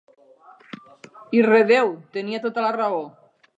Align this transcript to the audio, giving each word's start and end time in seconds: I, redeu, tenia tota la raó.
I, 1.37 1.43
redeu, 1.49 1.93
tenia 2.17 2.43
tota 2.49 2.67
la 2.69 2.75
raó. 2.79 3.07